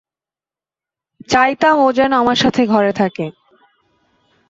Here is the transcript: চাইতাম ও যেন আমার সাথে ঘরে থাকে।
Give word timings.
চাইতাম 1.29 1.75
ও 1.79 1.87
যেন 1.91 2.11
আমার 2.13 2.37
সাথে 2.37 2.61
ঘরে 2.65 2.91
থাকে। 2.93 3.25